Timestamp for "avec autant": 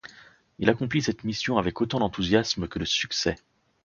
1.59-1.99